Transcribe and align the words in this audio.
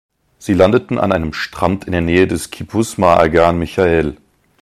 Sie 0.39 0.55
landeten 0.55 0.97
an 0.97 1.11
einem 1.11 1.31
Strand 1.31 1.85
in 1.85 1.91
der 1.91 2.01
Nähe 2.01 2.25
des 2.25 2.49
Kibbuz 2.49 2.97
Ma’agan 2.97 3.59
Micha’el. 3.59 4.17